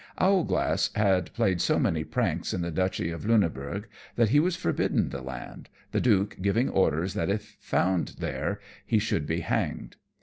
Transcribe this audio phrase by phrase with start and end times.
[0.17, 5.09] _Owlglass had played so many pranks in the Duchy of Luneburgh that he was forbidden
[5.09, 9.97] the land, the Duke giving orders that if found there he should be hanged.